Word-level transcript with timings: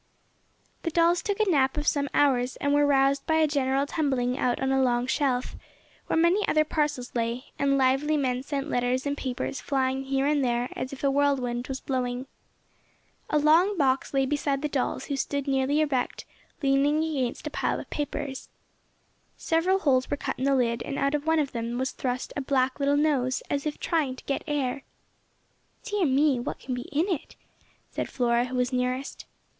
The 0.81 0.89
dolls 0.89 1.21
took 1.21 1.39
a 1.39 1.47
nap 1.47 1.77
of 1.77 1.85
some 1.85 2.09
hours, 2.11 2.55
and 2.55 2.73
were 2.73 2.87
roused 2.87 3.23
by 3.27 3.35
a 3.35 3.45
general 3.47 3.85
tumbling 3.85 4.35
out 4.35 4.59
on 4.59 4.71
a 4.71 4.81
long 4.81 5.05
shelf, 5.05 5.55
where 6.07 6.17
many 6.17 6.43
other 6.47 6.65
parcels 6.65 7.13
lay, 7.13 7.51
and 7.59 7.77
lively 7.77 8.17
men 8.17 8.41
sent 8.41 8.67
letters 8.67 9.05
and 9.05 9.15
papers 9.15 9.61
flying 9.61 10.05
here 10.05 10.25
and 10.25 10.43
there 10.43 10.69
as 10.75 10.91
if 10.91 11.03
a 11.03 11.11
whirlwind 11.11 11.67
was 11.67 11.79
blowing. 11.81 12.25
A 13.29 13.37
long 13.37 13.77
box 13.77 14.11
lay 14.11 14.25
beside 14.25 14.63
the 14.63 14.67
dolls 14.67 15.05
who 15.05 15.15
stood 15.15 15.47
nearly 15.47 15.81
erect 15.81 16.25
leaning 16.63 17.03
against 17.03 17.45
a 17.45 17.51
pile 17.51 17.79
of 17.79 17.87
papers. 17.91 18.49
Several 19.37 19.77
holes 19.77 20.09
were 20.09 20.17
cut 20.17 20.39
in 20.39 20.45
the 20.45 20.55
lid, 20.55 20.81
and 20.81 20.97
out 20.97 21.13
of 21.13 21.27
one 21.27 21.37
of 21.37 21.51
them 21.51 21.77
was 21.77 21.91
thrust 21.91 22.33
a 22.35 22.39
little 22.39 22.45
black 22.47 22.79
nose, 22.79 23.43
as 23.51 23.67
if 23.67 23.79
trying 23.79 24.15
to 24.15 24.23
get 24.23 24.41
air. 24.47 24.81
"Dear 25.83 26.07
me! 26.07 26.39
what 26.39 26.57
can 26.57 26.73
be 26.73 26.89
in 26.91 27.07
it?" 27.07 27.35
said 27.91 28.09
Flora, 28.09 28.45
who 28.45 28.55
was 28.57 28.73
nearest. 28.73 29.27